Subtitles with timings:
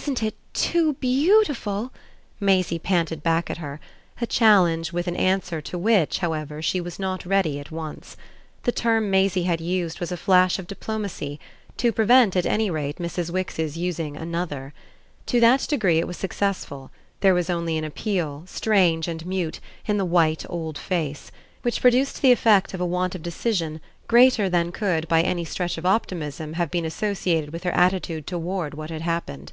[0.00, 1.92] "Isn't it too BEAUTIFUL?"
[2.38, 3.80] Maisie panted back at her;
[4.20, 8.16] a challenge with an answer to which, however, she was not ready at once.
[8.62, 11.40] The term Maisie had used was a flash of diplomacy
[11.78, 13.30] to prevent at any rate Mrs.
[13.30, 14.72] Wix's using another.
[15.26, 19.58] To that degree it was successful; there was only an appeal, strange and mute,
[19.88, 21.32] in the white old face,
[21.62, 25.76] which produced the effect of a want of decision greater than could by any stretch
[25.76, 29.52] of optimism have been associated with her attitude toward what had happened.